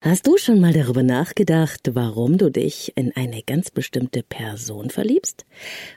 Hast 0.00 0.28
du 0.28 0.36
schon 0.36 0.60
mal 0.60 0.72
darüber 0.72 1.02
nachgedacht, 1.02 1.80
warum 1.92 2.38
du 2.38 2.52
dich 2.52 2.92
in 2.94 3.10
eine 3.16 3.42
ganz 3.42 3.72
bestimmte 3.72 4.22
Person 4.22 4.90
verliebst? 4.90 5.44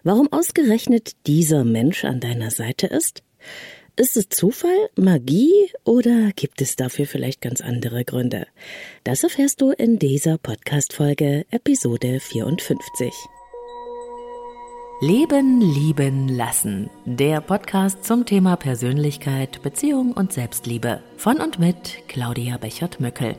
Warum 0.03 0.33
ausgerechnet 0.33 1.11
dieser 1.27 1.63
Mensch 1.63 2.03
an 2.03 2.19
deiner 2.19 2.49
Seite 2.49 2.87
ist? 2.87 3.21
Ist 3.95 4.17
es 4.17 4.29
Zufall, 4.29 4.89
Magie 4.95 5.53
oder 5.83 6.31
gibt 6.35 6.61
es 6.61 6.75
dafür 6.75 7.05
vielleicht 7.05 7.41
ganz 7.41 7.61
andere 7.61 8.03
Gründe? 8.03 8.47
Das 9.03 9.23
erfährst 9.23 9.61
du 9.61 9.69
in 9.69 9.99
dieser 9.99 10.39
Podcast-Folge, 10.39 11.45
Episode 11.51 12.19
54. 12.19 13.13
Leben, 15.01 15.61
lieben, 15.61 16.27
lassen. 16.27 16.89
Der 17.05 17.39
Podcast 17.39 18.03
zum 18.03 18.25
Thema 18.25 18.55
Persönlichkeit, 18.55 19.61
Beziehung 19.61 20.13
und 20.13 20.33
Selbstliebe. 20.33 21.03
Von 21.17 21.39
und 21.39 21.59
mit 21.59 21.99
Claudia 22.07 22.57
Bechert-Möckel. 22.57 23.35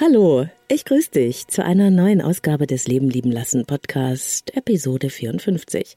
Hallo, 0.00 0.46
ich 0.68 0.84
grüße 0.84 1.10
dich 1.10 1.48
zu 1.48 1.64
einer 1.64 1.90
neuen 1.90 2.22
Ausgabe 2.22 2.68
des 2.68 2.86
Leben 2.86 3.10
lieben 3.10 3.32
lassen 3.32 3.66
Podcast, 3.66 4.56
Episode 4.56 5.10
54, 5.10 5.96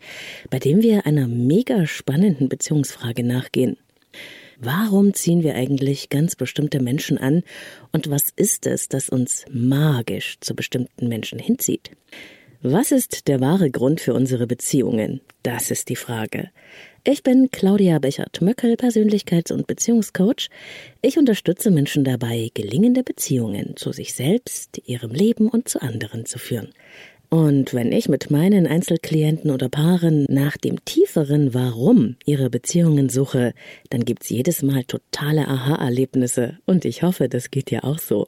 bei 0.50 0.58
dem 0.58 0.82
wir 0.82 1.06
einer 1.06 1.28
mega 1.28 1.86
spannenden 1.86 2.50
Beziehungsfrage 2.50 3.24
nachgehen. 3.24 3.78
Warum 4.58 5.14
ziehen 5.14 5.44
wir 5.44 5.54
eigentlich 5.54 6.10
ganz 6.10 6.36
bestimmte 6.36 6.82
Menschen 6.82 7.20
an 7.20 7.44
und 7.92 8.10
was 8.10 8.32
ist 8.36 8.66
es, 8.66 8.90
das 8.90 9.08
uns 9.08 9.46
magisch 9.52 10.40
zu 10.40 10.56
bestimmten 10.56 11.08
Menschen 11.08 11.38
hinzieht? 11.38 11.92
Was 12.64 12.92
ist 12.92 13.28
der 13.28 13.42
wahre 13.42 13.72
Grund 13.72 14.02
für 14.02 14.14
unsere 14.14 14.46
Beziehungen? 14.46 15.22
Das 15.42 15.72
ist 15.72 15.90
die 15.90 15.96
Frage. 15.96 16.52
Ich 17.04 17.24
bin 17.24 17.50
Claudia 17.50 17.98
Bechert-Möckel, 17.98 18.76
Persönlichkeits- 18.76 19.52
und 19.52 19.66
Beziehungscoach. 19.66 20.52
Ich 21.02 21.18
unterstütze 21.18 21.72
Menschen 21.72 22.04
dabei, 22.04 22.52
gelingende 22.54 23.02
Beziehungen 23.02 23.76
zu 23.78 23.92
sich 23.92 24.14
selbst, 24.14 24.80
ihrem 24.86 25.10
Leben 25.10 25.50
und 25.50 25.70
zu 25.70 25.82
anderen 25.82 26.28
zu 26.28 26.38
führen. 26.38 26.70
Und 27.30 27.74
wenn 27.74 27.92
ich 27.92 28.10
mit 28.10 28.30
meinen 28.30 28.68
Einzelklienten 28.68 29.50
oder 29.50 29.68
Paaren 29.68 30.28
nach 30.30 30.56
dem 30.56 30.86
tieferen 30.86 31.56
Warum 31.56 32.16
ihrer 32.26 32.52
Beziehungen 32.52 33.10
suche, 33.10 33.56
dann 33.90 34.06
gibt's 34.06 34.30
jedes 34.30 34.62
Mal 34.62 34.84
totale 34.84 35.48
Aha-Erlebnisse. 35.48 36.60
Und 36.68 36.86
ich 36.86 37.02
hoffe, 37.02 37.28
das 37.28 37.50
geht 37.50 37.72
dir 37.72 37.86
auch 37.86 37.98
so. 37.98 38.28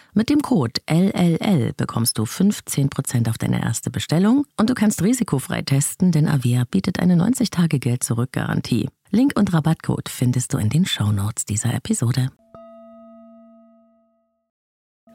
Mit 0.13 0.29
dem 0.29 0.41
Code 0.41 0.81
LLL 0.89 1.71
bekommst 1.77 2.17
du 2.17 2.23
15% 2.23 3.29
auf 3.29 3.37
deine 3.37 3.61
erste 3.61 3.89
Bestellung 3.89 4.45
und 4.57 4.69
du 4.69 4.73
kannst 4.73 5.01
risikofrei 5.01 5.61
testen, 5.61 6.11
denn 6.11 6.27
Avia 6.27 6.65
bietet 6.69 6.99
eine 6.99 7.15
90-Tage-Geld-Zurück-Garantie. 7.15 8.89
Link 9.09 9.39
und 9.39 9.53
Rabattcode 9.53 10.09
findest 10.09 10.53
du 10.53 10.57
in 10.57 10.67
den 10.67 10.85
Shownotes 10.85 11.45
dieser 11.45 11.73
Episode. 11.73 12.29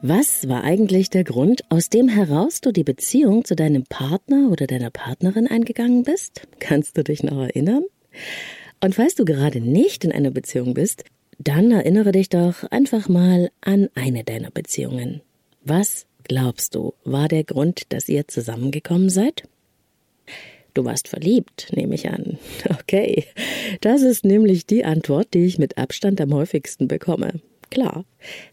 Was 0.01 0.47
war 0.47 0.63
eigentlich 0.63 1.11
der 1.11 1.23
Grund, 1.23 1.61
aus 1.69 1.89
dem 1.89 2.07
heraus 2.07 2.61
du 2.61 2.71
die 2.71 2.83
Beziehung 2.83 3.45
zu 3.45 3.55
deinem 3.55 3.83
Partner 3.83 4.49
oder 4.49 4.65
deiner 4.65 4.89
Partnerin 4.89 5.45
eingegangen 5.45 6.05
bist? 6.05 6.47
Kannst 6.57 6.97
du 6.97 7.03
dich 7.03 7.21
noch 7.21 7.37
erinnern? 7.37 7.83
Und 8.83 8.95
falls 8.95 9.13
du 9.13 9.25
gerade 9.25 9.61
nicht 9.61 10.03
in 10.05 10.11
einer 10.11 10.31
Beziehung 10.31 10.73
bist, 10.73 11.03
dann 11.39 11.71
erinnere 11.71 12.11
dich 12.11 12.29
doch 12.29 12.63
einfach 12.71 13.09
mal 13.09 13.51
an 13.61 13.89
eine 13.95 14.23
deiner 14.23 14.51
Beziehungen. 14.51 15.21
Was 15.63 16.05
glaubst 16.23 16.75
du, 16.75 16.93
war 17.03 17.27
der 17.27 17.43
Grund, 17.43 17.83
dass 17.89 18.09
ihr 18.09 18.27
zusammengekommen 18.27 19.09
seid? 19.09 19.43
Du 20.73 20.85
warst 20.85 21.07
verliebt, 21.07 21.71
nehme 21.75 21.95
ich 21.95 22.09
an. 22.09 22.37
Okay, 22.79 23.25
das 23.81 24.01
ist 24.01 24.23
nämlich 24.23 24.65
die 24.65 24.85
Antwort, 24.85 25.33
die 25.33 25.45
ich 25.45 25.57
mit 25.57 25.77
Abstand 25.77 26.21
am 26.21 26.33
häufigsten 26.33 26.87
bekomme. 26.87 27.41
Klar, 27.69 28.05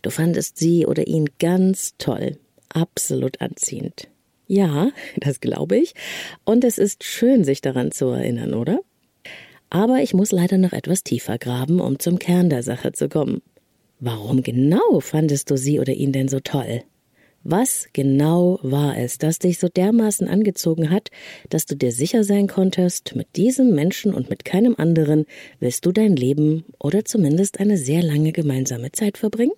du 0.03 0.11
fandest 0.11 0.59
sie 0.59 0.87
oder 0.87 1.07
ihn 1.07 1.29
ganz 1.39 1.95
toll, 1.99 2.39
absolut 2.69 3.41
anziehend. 3.41 4.09
Ja, 4.47 4.91
das 5.17 5.41
glaube 5.41 5.77
ich. 5.77 5.95
Und 6.45 6.65
es 6.65 6.79
ist 6.79 7.05
schön, 7.05 7.45
sich 7.45 7.61
daran 7.61 7.93
zu 7.93 8.07
erinnern, 8.07 8.55
oder? 8.55 8.81
Aber 9.75 10.01
ich 10.03 10.15
muss 10.15 10.31
leider 10.31 10.57
noch 10.57 10.73
etwas 10.73 11.03
tiefer 11.03 11.37
graben, 11.37 11.81
um 11.81 11.99
zum 11.99 12.21
Kern 12.21 12.49
der 12.49 12.63
Sache 12.63 12.93
zu 12.93 13.09
kommen. 13.09 13.43
Warum 13.99 14.45
genau 14.45 15.01
fandest 15.01 15.51
du 15.51 15.57
sie 15.57 15.81
oder 15.81 15.93
ihn 15.93 16.13
denn 16.13 16.29
so 16.29 16.39
toll? 16.39 16.83
Was 17.43 17.89
genau 17.93 18.61
war 18.63 18.97
es, 18.97 19.19
das 19.19 19.41
dich 19.41 19.59
so 19.59 19.67
dermaßen 19.67 20.29
angezogen 20.29 20.91
hat, 20.91 21.11
dass 21.51 21.67
du 21.67 21.75
dir 21.75 21.91
sicher 21.91 22.23
sein 22.23 22.47
konntest, 22.47 23.17
mit 23.17 23.35
diesem 23.35 23.75
Menschen 23.75 24.15
und 24.15 24.31
mit 24.31 24.45
keinem 24.45 24.77
anderen 24.79 25.27
willst 25.59 25.85
du 25.85 25.91
dein 25.91 26.15
Leben 26.15 26.65
oder 26.79 27.05
zumindest 27.05 27.59
eine 27.59 27.77
sehr 27.77 28.05
lange 28.05 28.31
gemeinsame 28.31 28.93
Zeit 28.93 29.19
verbringen? 29.19 29.55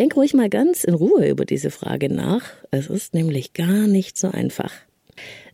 Denk 0.00 0.16
ruhig 0.16 0.34
mal 0.34 0.50
ganz 0.50 0.82
in 0.82 0.94
Ruhe 0.94 1.28
über 1.28 1.44
diese 1.44 1.70
Frage 1.70 2.12
nach. 2.12 2.42
Es 2.72 2.88
ist 2.88 3.14
nämlich 3.14 3.52
gar 3.52 3.86
nicht 3.86 4.18
so 4.18 4.32
einfach. 4.32 4.72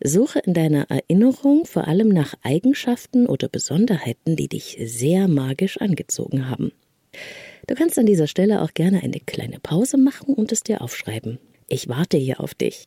Suche 0.03 0.39
in 0.39 0.53
deiner 0.53 0.89
Erinnerung 0.89 1.65
vor 1.65 1.87
allem 1.87 2.09
nach 2.09 2.33
Eigenschaften 2.43 3.27
oder 3.27 3.49
Besonderheiten, 3.49 4.35
die 4.35 4.47
dich 4.47 4.77
sehr 4.83 5.27
magisch 5.27 5.79
angezogen 5.79 6.49
haben. 6.49 6.71
Du 7.67 7.75
kannst 7.75 7.97
an 7.99 8.05
dieser 8.05 8.27
Stelle 8.27 8.61
auch 8.61 8.73
gerne 8.73 9.03
eine 9.03 9.19
kleine 9.19 9.59
Pause 9.59 9.97
machen 9.97 10.33
und 10.33 10.51
es 10.51 10.63
dir 10.63 10.81
aufschreiben. 10.81 11.39
Ich 11.67 11.89
warte 11.89 12.17
hier 12.17 12.39
auf 12.39 12.53
dich. 12.53 12.85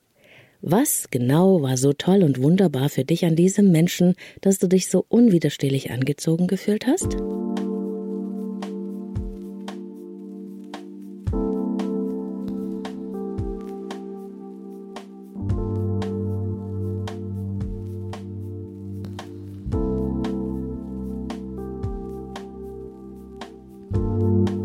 Was 0.63 1.09
genau 1.11 1.63
war 1.63 1.77
so 1.77 1.93
toll 1.93 2.23
und 2.23 2.43
wunderbar 2.43 2.91
für 2.91 3.05
dich 3.05 3.25
an 3.25 3.35
diesem 3.35 3.71
Menschen, 3.71 4.15
dass 4.41 4.59
du 4.59 4.69
dich 4.69 4.89
so 4.89 5.05
unwiderstehlich 5.09 5.91
angezogen 5.91 6.47
gefühlt 6.47 6.87
hast? 6.87 7.17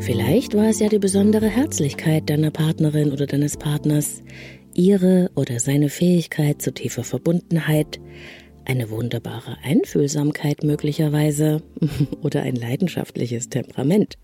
Vielleicht 0.05 0.53
war 0.53 0.65
es 0.65 0.79
ja 0.79 0.87
die 0.87 0.99
besondere 0.99 1.47
Herzlichkeit 1.47 2.29
deiner 2.29 2.51
Partnerin 2.51 3.11
oder 3.11 3.25
deines 3.25 3.57
Partners, 3.57 4.21
ihre 4.75 5.31
oder 5.33 5.59
seine 5.59 5.89
Fähigkeit 5.89 6.61
zu 6.61 6.71
tiefer 6.71 7.03
Verbundenheit, 7.03 7.99
eine 8.65 8.91
wunderbare 8.91 9.57
Einfühlsamkeit 9.63 10.63
möglicherweise 10.63 11.63
oder 12.21 12.43
ein 12.43 12.55
leidenschaftliches 12.55 13.49
Temperament, 13.49 14.19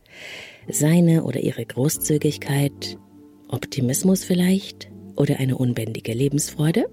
seine 0.69 1.24
oder 1.24 1.39
ihre 1.39 1.66
Großzügigkeit, 1.66 3.00
Optimismus 3.48 4.24
vielleicht 4.24 4.92
oder 5.16 5.39
eine 5.39 5.57
unbändige 5.57 6.13
Lebensfreude? 6.13 6.86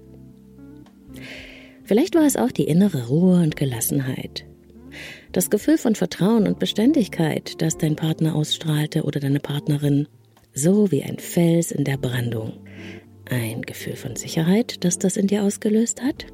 Vielleicht 1.83 2.15
war 2.15 2.25
es 2.25 2.37
auch 2.37 2.51
die 2.51 2.65
innere 2.65 3.05
Ruhe 3.07 3.43
und 3.43 3.55
Gelassenheit. 3.55 4.48
Das 5.31 5.51
Gefühl 5.51 5.77
von 5.77 5.93
Vertrauen 5.93 6.47
und 6.47 6.57
Beständigkeit, 6.57 7.61
das 7.61 7.77
dein 7.77 7.95
Partner 7.95 8.33
ausstrahlte 8.33 9.03
oder 9.03 9.19
deine 9.19 9.39
Partnerin, 9.39 10.07
so 10.55 10.91
wie 10.91 11.03
ein 11.03 11.19
Fels 11.19 11.71
in 11.71 11.83
der 11.83 11.97
Brandung. 11.97 12.53
Ein 13.29 13.61
Gefühl 13.61 13.95
von 13.95 14.15
Sicherheit, 14.15 14.83
das 14.83 14.97
das 14.97 15.17
in 15.17 15.27
dir 15.27 15.43
ausgelöst 15.43 16.01
hat? 16.01 16.25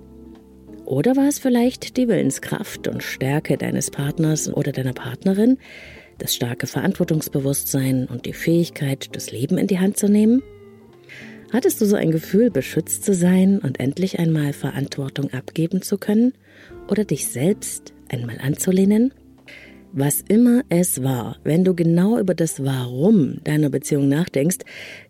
Oder 0.86 1.18
war 1.18 1.28
es 1.28 1.40
vielleicht 1.40 1.98
die 1.98 2.08
Willenskraft 2.08 2.88
und 2.88 3.04
Stärke 3.04 3.58
deines 3.58 3.92
Partners 3.92 4.48
oder 4.48 4.72
deiner 4.72 4.94
Partnerin, 4.94 5.58
das 6.18 6.34
starke 6.34 6.66
Verantwortungsbewusstsein 6.66 8.06
und 8.06 8.26
die 8.26 8.34
Fähigkeit, 8.34 9.14
das 9.14 9.30
Leben 9.30 9.58
in 9.58 9.68
die 9.68 9.80
Hand 9.80 9.98
zu 9.98 10.08
nehmen? 10.08 10.42
Hattest 11.52 11.82
du 11.82 11.86
so 11.86 11.98
ein 11.98 12.12
Gefühl, 12.12 12.50
beschützt 12.50 13.04
zu 13.04 13.14
sein 13.14 13.60
und 13.60 13.82
endlich 13.82 14.20
einmal 14.20 14.54
Verantwortung 14.54 15.34
abgeben 15.34 15.82
zu 15.82 15.98
können 15.98 16.34
oder 16.88 17.04
dich 17.04 17.28
selbst 17.28 17.95
einmal 18.10 18.40
anzulehnen? 18.40 19.14
Was 19.92 20.22
immer 20.28 20.64
es 20.68 21.04
war, 21.04 21.38
wenn 21.44 21.64
du 21.64 21.74
genau 21.74 22.20
über 22.20 22.36
das 22.36 22.64
Warum 22.64 23.42
deiner 23.46 23.70
Beziehung 23.70 24.10
nachdenkst, 24.10 24.58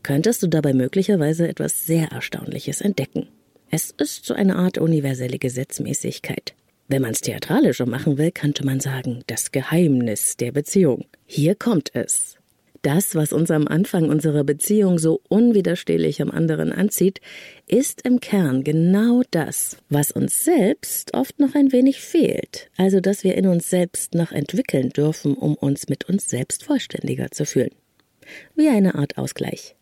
könntest 0.03 0.43
du 0.43 0.47
dabei 0.47 0.73
möglicherweise 0.73 1.47
etwas 1.47 1.87
sehr 1.87 2.11
Erstaunliches 2.11 2.81
entdecken. 2.81 3.27
Es 3.71 3.91
ist 3.97 4.25
so 4.25 4.35
eine 4.35 4.57
Art 4.57 4.77
universelle 4.77 5.39
Gesetzmäßigkeit. 5.39 6.53
Wenn 6.87 7.01
man 7.01 7.11
es 7.11 7.21
theatralischer 7.21 7.87
machen 7.87 8.19
will, 8.19 8.31
könnte 8.31 8.63
man 8.63 8.79
sagen, 8.79 9.23
das 9.25 9.51
Geheimnis 9.51 10.37
der 10.37 10.51
Beziehung. 10.51 11.05
Hier 11.25 11.55
kommt 11.55 11.95
es. 11.95 12.37
Das, 12.85 13.15
was 13.15 13.33
uns 13.33 13.49
am 13.49 13.67
Anfang 13.67 14.09
unserer 14.09 14.43
Beziehung 14.43 14.99
so 14.99 15.19
unwiderstehlich 15.27 16.21
am 16.21 16.29
anderen 16.29 16.71
anzieht, 16.71 17.19
ist 17.65 18.03
im 18.05 18.19
Kern 18.19 18.63
genau 18.63 19.23
das, 19.31 19.77
was 19.89 20.11
uns 20.11 20.45
selbst 20.45 21.15
oft 21.15 21.39
noch 21.39 21.55
ein 21.55 21.71
wenig 21.71 21.99
fehlt, 21.99 22.69
also 22.77 22.99
dass 22.99 23.23
wir 23.23 23.33
in 23.33 23.47
uns 23.47 23.71
selbst 23.71 24.13
noch 24.13 24.31
entwickeln 24.31 24.89
dürfen, 24.89 25.33
um 25.33 25.55
uns 25.55 25.89
mit 25.89 26.07
uns 26.07 26.29
selbst 26.29 26.63
vollständiger 26.63 27.31
zu 27.31 27.47
fühlen. 27.47 27.71
Wie 28.53 28.69
eine 28.69 28.93
Art 28.93 29.17
Ausgleich. 29.17 29.75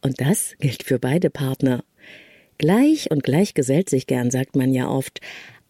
Und 0.00 0.22
das 0.22 0.54
gilt 0.58 0.84
für 0.84 0.98
beide 0.98 1.28
Partner. 1.28 1.84
Gleich 2.56 3.10
und 3.10 3.24
gleich 3.24 3.52
gesellt 3.52 3.90
sich 3.90 4.06
gern, 4.06 4.30
sagt 4.30 4.56
man 4.56 4.72
ja 4.72 4.88
oft, 4.88 5.20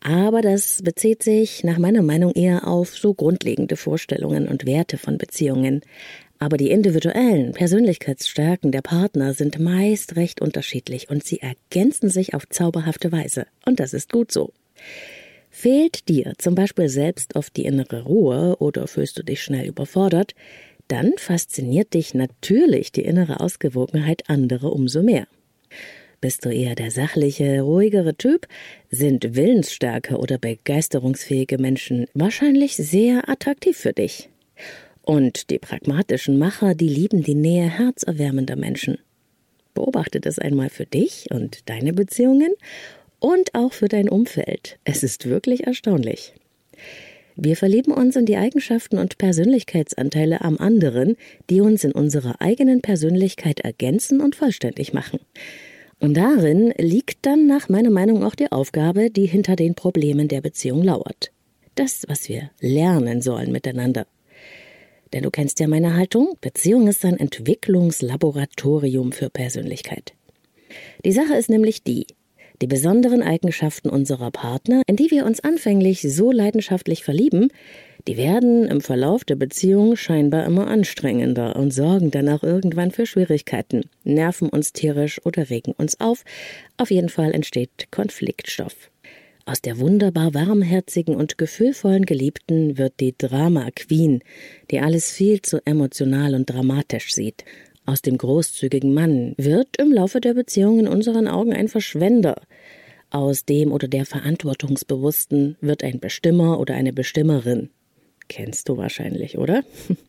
aber 0.01 0.43
das 0.43 0.81
bezieht 0.83 1.25
sich 1.25 1.65
nach 1.65 1.79
meiner 1.79 2.03
Meinung 2.03 2.33
eher 2.33 2.69
auf 2.69 2.97
so 2.97 3.15
grundlegende 3.15 3.77
Vorstellungen 3.77 4.47
und 4.47 4.65
Werte 4.65 4.97
von 4.97 5.19
Beziehungen. 5.19 5.81
Aber 6.39 6.57
die 6.57 6.71
individuellen 6.71 7.53
Persönlichkeitsstärken 7.53 8.71
der 8.71 8.83
Partner 8.83 9.35
sind 9.35 9.59
meist 9.59 10.17
recht 10.17 10.41
unterschiedlich 10.41 11.11
und 11.11 11.25
sie 11.25 11.41
ergänzen 11.41 12.11
sich 12.11 12.35
auf 12.35 12.49
zauberhafte 12.49 13.11
Weise. 13.11 13.47
Und 13.67 13.81
das 13.81 13.93
ist 13.93 14.13
gut 14.13 14.31
so. 14.31 14.53
Fehlt 15.51 16.09
dir 16.09 16.35
zum 16.39 16.55
Beispiel 16.55 16.89
selbst 16.89 17.35
oft 17.35 17.57
die 17.57 17.65
innere 17.65 18.03
Ruhe 18.05 18.57
oder 18.59 18.87
fühlst 18.87 19.19
du 19.19 19.25
dich 19.25 19.43
schnell 19.43 19.67
überfordert, 19.67 20.35
dann 20.87 21.13
fasziniert 21.17 21.95
dich 21.95 22.15
natürlich 22.15 22.93
die 22.93 23.05
innere 23.05 23.41
Ausgewogenheit 23.41 24.31
anderer 24.31 24.73
umso 24.73 25.03
mehr. 25.03 25.27
Bist 26.21 26.45
du 26.45 26.49
eher 26.51 26.75
der 26.75 26.91
sachliche, 26.91 27.61
ruhigere 27.61 28.17
Typ, 28.17 28.49
sind 28.91 29.37
willensstarke 29.37 30.17
oder 30.17 30.39
begeisterungsfähige 30.39 31.59
Menschen 31.59 32.07
wahrscheinlich 32.15 32.77
sehr 32.77 33.29
attraktiv 33.29 33.77
für 33.77 33.93
dich. 33.93 34.29
Und 35.09 35.49
die 35.49 35.59
pragmatischen 35.59 36.39
Macher, 36.39 36.75
die 36.75 36.91
lieben 36.91 37.23
die 37.23 37.35
Nähe 37.35 37.67
herzerwärmender 37.67 38.57
Menschen. 38.57 38.99
Beobachte 39.73 40.21
das 40.21 40.39
einmal 40.39 40.69
für 40.69 40.85
dich 40.85 41.29
und 41.31 41.67
deine 41.71 41.95
Beziehungen 41.95 42.53
und 43.19 43.55
auch 43.55 43.73
für 43.73 43.89
dein 43.89 44.11
Umfeld. 44.11 44.79
Es 44.85 45.03
ist 45.03 45.25
wirklich 45.27 45.67
erstaunlich. 45.67 46.35
Wir 47.37 47.57
verlieben 47.57 47.95
uns 47.95 48.17
in 48.17 48.27
die 48.27 48.37
Eigenschaften 48.37 48.99
und 48.99 49.17
Persönlichkeitsanteile 49.17 50.43
am 50.43 50.59
anderen, 50.59 51.17
die 51.49 51.63
uns 51.63 51.85
in 51.85 51.93
unserer 51.93 52.43
eigenen 52.43 52.83
Persönlichkeit 52.83 53.61
ergänzen 53.61 54.21
und 54.21 54.37
vollständig 54.37 54.93
machen. 54.93 55.21
Und 56.01 56.19
darin 56.19 56.75
liegt 56.77 57.25
dann 57.25 57.47
nach 57.47 57.71
meiner 57.71 57.91
Meinung 57.91 58.25
auch 58.25 58.35
die 58.35 58.53
Aufgabe, 58.53 59.09
die 59.09 59.25
hinter 59.25 59.57
den 59.57 59.75
Problemen 59.75 60.29
der 60.29 60.43
Beziehung 60.43 60.83
lauert. 60.83 61.33
Das, 61.77 62.05
was 62.09 62.29
wir 62.29 62.51
lernen 62.61 63.23
sollen 63.23 63.53
miteinander. 63.53 64.07
Denn 65.13 65.23
du 65.23 65.31
kennst 65.31 65.61
ja 65.61 65.69
meine 65.69 65.95
Haltung. 65.95 66.37
Beziehung 66.41 66.87
ist 66.89 67.05
ein 67.05 67.19
Entwicklungslaboratorium 67.19 69.13
für 69.13 69.31
Persönlichkeit. 69.31 70.15
Die 71.05 71.13
Sache 71.13 71.35
ist 71.35 71.49
nämlich 71.49 71.83
die, 71.83 72.07
die 72.61 72.67
besonderen 72.67 73.23
Eigenschaften 73.23 73.89
unserer 73.89 74.31
Partner, 74.31 74.83
in 74.87 74.97
die 74.97 75.11
wir 75.11 75.27
uns 75.27 75.41
anfänglich 75.41 76.03
so 76.03 76.33
leidenschaftlich 76.33 77.05
verlieben, 77.05 77.49
die 78.07 78.17
werden 78.17 78.65
im 78.67 78.81
Verlauf 78.81 79.25
der 79.25 79.37
Beziehung 79.37 79.95
scheinbar 79.95 80.47
immer 80.47 80.67
anstrengender 80.67 81.57
und 81.57 81.73
sorgen 81.73 82.11
dann 82.11 82.29
auch 82.29 82.43
irgendwann 82.43 82.91
für 82.91 83.07
Schwierigkeiten, 83.07 83.83
nerven 84.03 84.49
uns 84.49 84.73
tierisch 84.73 85.25
oder 85.25 85.51
regen 85.51 85.73
uns 85.73 86.01
auf. 86.01 86.25
Auf 86.79 86.91
jeden 86.91 87.11
Fall 87.11 87.33
entsteht 87.33 87.89
Konfliktstoff. 87.91 88.91
Aus 89.49 89.63
der 89.63 89.79
wunderbar 89.79 90.35
warmherzigen 90.35 91.17
und 91.17 91.39
gefühlvollen 91.39 92.05
Geliebten 92.05 92.77
wird 92.77 93.01
die 93.01 93.17
Drama 93.17 93.71
Queen, 93.75 94.21
die 94.71 94.79
alles 94.79 95.11
viel 95.11 95.41
zu 95.41 95.65
emotional 95.65 96.35
und 96.35 96.51
dramatisch 96.51 97.15
sieht. 97.15 97.47
Aus 97.87 98.03
dem 98.03 98.19
großzügigen 98.19 98.93
Mann 98.93 99.33
wird 99.39 99.79
im 99.79 99.91
Laufe 99.91 100.21
der 100.21 100.35
Beziehung 100.35 100.81
in 100.81 100.87
unseren 100.87 101.27
Augen 101.27 101.55
ein 101.55 101.69
Verschwender. 101.69 102.43
Aus 103.09 103.47
dem 103.47 103.73
oder 103.73 103.89
der 103.89 104.05
Verantwortungsbewussten 104.05 105.57
wird 105.63 105.83
ein 105.83 105.99
Bestimmer 105.99 106.61
oder 106.61 106.75
eine 106.75 106.93
Bestimmerin. 106.93 107.71
Kennst 108.29 108.69
du 108.69 108.77
wahrscheinlich, 108.77 109.39
oder? 109.39 109.65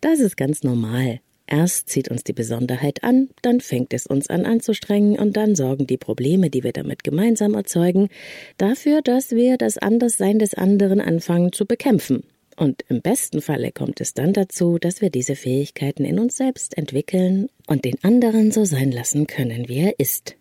Das 0.00 0.18
ist 0.18 0.36
ganz 0.36 0.62
normal. 0.62 1.20
Erst 1.46 1.88
zieht 1.88 2.10
uns 2.10 2.24
die 2.24 2.32
Besonderheit 2.32 3.02
an, 3.02 3.28
dann 3.42 3.60
fängt 3.60 3.92
es 3.92 4.06
uns 4.06 4.30
an 4.30 4.46
anzustrengen 4.46 5.18
und 5.18 5.36
dann 5.36 5.54
sorgen 5.54 5.86
die 5.86 5.96
Probleme, 5.96 6.50
die 6.50 6.64
wir 6.64 6.72
damit 6.72 7.04
gemeinsam 7.04 7.54
erzeugen, 7.54 8.08
dafür, 8.58 9.02
dass 9.02 9.32
wir 9.32 9.56
das 9.56 9.78
Anderssein 9.78 10.38
des 10.38 10.54
anderen 10.54 11.00
anfangen 11.00 11.52
zu 11.52 11.66
bekämpfen. 11.66 12.22
Und 12.56 12.84
im 12.88 13.00
besten 13.00 13.40
Falle 13.40 13.72
kommt 13.72 14.00
es 14.00 14.14
dann 14.14 14.32
dazu, 14.32 14.78
dass 14.78 15.00
wir 15.00 15.10
diese 15.10 15.36
Fähigkeiten 15.36 16.04
in 16.04 16.18
uns 16.18 16.36
selbst 16.36 16.76
entwickeln 16.76 17.48
und 17.66 17.84
den 17.84 18.02
anderen 18.02 18.52
so 18.52 18.64
sein 18.64 18.92
lassen 18.92 19.26
können, 19.26 19.68
wie 19.68 19.78
er 19.78 19.98
ist. 19.98 20.36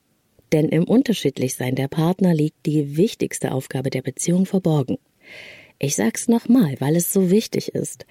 Denn 0.52 0.68
im 0.68 0.84
Unterschiedlichsein 0.84 1.76
der 1.76 1.88
Partner 1.88 2.34
liegt 2.34 2.66
die 2.66 2.98
wichtigste 2.98 3.54
Aufgabe 3.54 3.90
der 3.90 4.02
Beziehung 4.02 4.46
verborgen. 4.46 4.98
Ich 5.84 5.96
sag's 5.96 6.28
nochmal, 6.28 6.76
weil 6.78 6.96
es 6.96 7.12
so 7.12 7.32
wichtig 7.32 7.70
ist. 7.70 8.06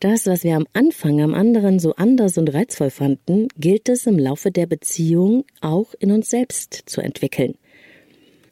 Das, 0.00 0.26
was 0.26 0.42
wir 0.42 0.56
am 0.56 0.66
Anfang 0.72 1.20
am 1.20 1.34
anderen 1.34 1.78
so 1.78 1.94
anders 1.94 2.36
und 2.36 2.52
reizvoll 2.52 2.90
fanden, 2.90 3.46
gilt 3.56 3.88
es 3.88 4.08
im 4.08 4.18
Laufe 4.18 4.50
der 4.50 4.66
Beziehung 4.66 5.44
auch 5.60 5.94
in 6.00 6.10
uns 6.10 6.30
selbst 6.30 6.82
zu 6.86 7.00
entwickeln. 7.00 7.54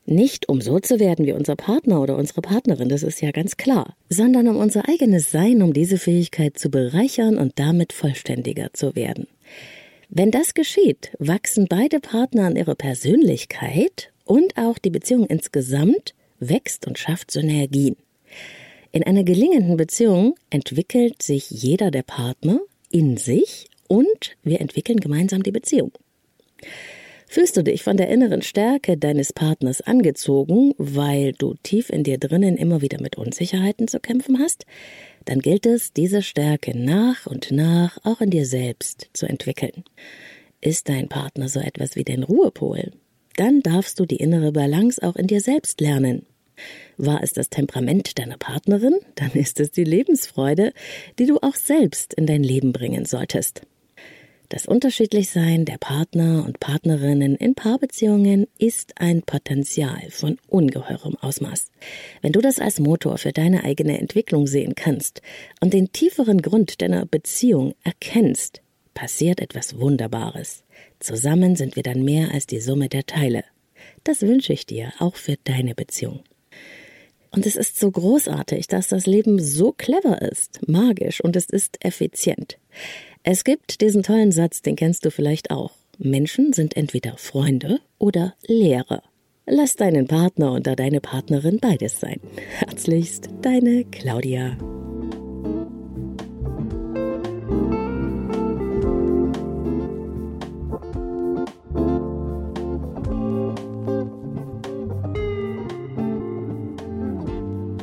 Nicht 0.06 0.48
um 0.48 0.60
so 0.60 0.78
zu 0.78 1.00
werden 1.00 1.26
wie 1.26 1.32
unser 1.32 1.56
Partner 1.56 2.00
oder 2.00 2.16
unsere 2.16 2.42
Partnerin, 2.42 2.88
das 2.88 3.02
ist 3.02 3.20
ja 3.20 3.32
ganz 3.32 3.56
klar, 3.56 3.96
sondern 4.08 4.46
um 4.46 4.56
unser 4.56 4.88
eigenes 4.88 5.32
Sein, 5.32 5.62
um 5.62 5.72
diese 5.72 5.98
Fähigkeit 5.98 6.56
zu 6.56 6.70
bereichern 6.70 7.38
und 7.38 7.58
damit 7.58 7.92
vollständiger 7.92 8.72
zu 8.72 8.94
werden. 8.94 9.26
Wenn 10.10 10.30
das 10.30 10.54
geschieht, 10.54 11.10
wachsen 11.18 11.66
beide 11.68 11.98
Partner 11.98 12.44
an 12.44 12.54
ihrer 12.54 12.76
Persönlichkeit 12.76 14.12
und 14.24 14.56
auch 14.56 14.78
die 14.78 14.90
Beziehung 14.90 15.26
insgesamt 15.26 16.14
wächst 16.38 16.86
und 16.86 17.00
schafft 17.00 17.32
Synergien. 17.32 17.96
In 18.92 19.04
einer 19.04 19.22
gelingenden 19.22 19.76
Beziehung 19.76 20.34
entwickelt 20.50 21.22
sich 21.22 21.48
jeder 21.50 21.90
der 21.90 22.02
Partner 22.02 22.60
in 22.90 23.16
sich 23.16 23.68
und 23.86 24.36
wir 24.42 24.60
entwickeln 24.60 24.98
gemeinsam 24.98 25.42
die 25.42 25.52
Beziehung. 25.52 25.92
Fühlst 27.28 27.56
du 27.56 27.62
dich 27.62 27.84
von 27.84 27.96
der 27.96 28.08
inneren 28.08 28.42
Stärke 28.42 28.96
deines 28.96 29.32
Partners 29.32 29.80
angezogen, 29.80 30.74
weil 30.78 31.32
du 31.32 31.54
tief 31.62 31.88
in 31.88 32.02
dir 32.02 32.18
drinnen 32.18 32.56
immer 32.56 32.82
wieder 32.82 33.00
mit 33.00 33.16
Unsicherheiten 33.16 33.86
zu 33.86 34.00
kämpfen 34.00 34.40
hast? 34.40 34.66
Dann 35.24 35.38
gilt 35.38 35.66
es, 35.66 35.92
diese 35.92 36.22
Stärke 36.22 36.76
nach 36.76 37.26
und 37.26 37.52
nach 37.52 37.98
auch 38.02 38.20
in 38.20 38.30
dir 38.30 38.46
selbst 38.46 39.10
zu 39.12 39.26
entwickeln. 39.26 39.84
Ist 40.60 40.88
dein 40.88 41.08
Partner 41.08 41.48
so 41.48 41.60
etwas 41.60 41.94
wie 41.94 42.02
dein 42.02 42.24
Ruhepol? 42.24 42.90
Dann 43.36 43.60
darfst 43.60 44.00
du 44.00 44.06
die 44.06 44.16
innere 44.16 44.50
Balance 44.50 45.00
auch 45.00 45.14
in 45.14 45.28
dir 45.28 45.40
selbst 45.40 45.80
lernen. 45.80 46.26
War 46.96 47.22
es 47.22 47.32
das 47.32 47.50
Temperament 47.50 48.18
deiner 48.18 48.36
Partnerin, 48.36 48.94
dann 49.14 49.32
ist 49.32 49.60
es 49.60 49.70
die 49.70 49.84
Lebensfreude, 49.84 50.72
die 51.18 51.26
du 51.26 51.38
auch 51.38 51.54
selbst 51.54 52.14
in 52.14 52.26
dein 52.26 52.42
Leben 52.42 52.72
bringen 52.72 53.04
solltest. 53.04 53.62
Das 54.50 54.66
Unterschiedlichsein 54.66 55.64
der 55.64 55.78
Partner 55.78 56.44
und 56.44 56.58
Partnerinnen 56.58 57.36
in 57.36 57.54
Paarbeziehungen 57.54 58.48
ist 58.58 59.00
ein 59.00 59.22
Potenzial 59.22 60.10
von 60.10 60.38
ungeheurem 60.48 61.16
Ausmaß. 61.16 61.70
Wenn 62.20 62.32
du 62.32 62.40
das 62.40 62.58
als 62.58 62.80
Motor 62.80 63.16
für 63.18 63.32
deine 63.32 63.62
eigene 63.62 64.00
Entwicklung 64.00 64.48
sehen 64.48 64.74
kannst 64.74 65.22
und 65.60 65.72
den 65.72 65.92
tieferen 65.92 66.42
Grund 66.42 66.82
deiner 66.82 67.06
Beziehung 67.06 67.76
erkennst, 67.84 68.60
passiert 68.92 69.40
etwas 69.40 69.78
Wunderbares. 69.78 70.64
Zusammen 70.98 71.54
sind 71.54 71.76
wir 71.76 71.84
dann 71.84 72.02
mehr 72.02 72.32
als 72.32 72.48
die 72.48 72.60
Summe 72.60 72.88
der 72.88 73.06
Teile. 73.06 73.44
Das 74.02 74.22
wünsche 74.22 74.52
ich 74.52 74.66
dir 74.66 74.92
auch 74.98 75.14
für 75.14 75.36
deine 75.44 75.76
Beziehung. 75.76 76.24
Und 77.30 77.46
es 77.46 77.56
ist 77.56 77.78
so 77.78 77.90
großartig, 77.90 78.66
dass 78.66 78.88
das 78.88 79.06
Leben 79.06 79.38
so 79.38 79.72
clever 79.72 80.20
ist, 80.22 80.66
magisch 80.68 81.20
und 81.22 81.36
es 81.36 81.46
ist 81.46 81.84
effizient. 81.84 82.58
Es 83.22 83.44
gibt 83.44 83.80
diesen 83.80 84.02
tollen 84.02 84.32
Satz, 84.32 84.62
den 84.62 84.76
kennst 84.76 85.04
du 85.04 85.10
vielleicht 85.10 85.50
auch. 85.50 85.72
Menschen 85.98 86.52
sind 86.52 86.76
entweder 86.76 87.16
Freunde 87.18 87.80
oder 87.98 88.34
Lehrer. 88.46 89.02
Lass 89.46 89.76
deinen 89.76 90.06
Partner 90.06 90.54
oder 90.54 90.76
deine 90.76 91.00
Partnerin 91.00 91.58
beides 91.60 92.00
sein. 92.00 92.20
Herzlichst, 92.58 93.28
deine 93.42 93.84
Claudia. 93.84 94.56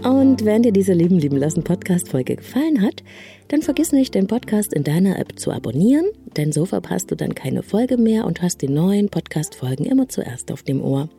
Und 0.07 0.45
wenn 0.45 0.63
dir 0.63 0.71
diese 0.71 0.93
Lieben 0.93 1.19
lieben 1.19 1.35
lassen 1.35 1.63
Podcast-Folge 1.63 2.37
gefallen 2.37 2.81
hat, 2.81 3.03
dann 3.49 3.61
vergiss 3.61 3.91
nicht, 3.91 4.15
den 4.15 4.27
Podcast 4.27 4.73
in 4.73 4.85
deiner 4.85 5.19
App 5.19 5.37
zu 5.37 5.51
abonnieren, 5.51 6.05
denn 6.37 6.53
so 6.53 6.63
verpasst 6.63 7.11
du 7.11 7.15
dann 7.15 7.35
keine 7.35 7.61
Folge 7.61 7.97
mehr 7.97 8.25
und 8.25 8.41
hast 8.41 8.61
die 8.61 8.69
neuen 8.69 9.09
Podcast-Folgen 9.09 9.85
immer 9.85 10.07
zuerst 10.07 10.49
auf 10.53 10.63
dem 10.63 10.81
Ohr. 10.81 11.09